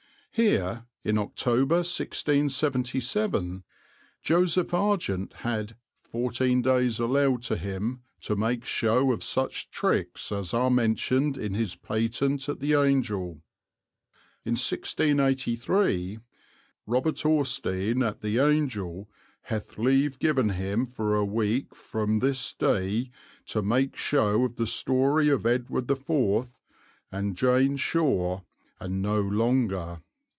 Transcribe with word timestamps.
Here, 0.33 0.85
in 1.03 1.17
October, 1.17 1.79
1677, 1.83 3.65
Joseph 4.23 4.73
Argent 4.73 5.33
had 5.33 5.75
"fourteen 5.99 6.61
days 6.61 6.99
allowed 6.99 7.41
to 7.43 7.57
him 7.57 8.03
to 8.21 8.37
make 8.37 8.63
show 8.63 9.11
of 9.11 9.25
such 9.25 9.69
tricks 9.71 10.31
as 10.31 10.53
are 10.53 10.71
mentioned 10.71 11.37
in 11.37 11.53
his 11.53 11.75
patent 11.75 12.47
at 12.47 12.61
the 12.61 12.71
'Angel.'" 12.75 13.43
In 14.45 14.55
1683 14.55 16.19
"Robert 16.87 17.25
Austine 17.25 18.01
at 18.01 18.23
ye 18.23 18.39
Angel 18.39 19.09
hath 19.41 19.77
leave 19.77 20.17
given 20.17 20.51
him 20.51 20.85
for 20.85 21.13
a 21.17 21.25
week 21.25 21.75
from 21.75 22.23
ys 22.23 22.53
Daie 22.53 23.11
to 23.47 23.61
make 23.61 23.97
show 23.97 24.45
of 24.45 24.55
the 24.55 24.65
storie 24.65 25.27
of 25.27 25.45
Edward 25.45 25.89
the 25.89 25.97
4th 25.97 26.55
and 27.11 27.35
Iane 27.35 27.77
Shore, 27.77 28.45
and 28.79 29.01
noe 29.01 29.19
longer." 29.19 29.99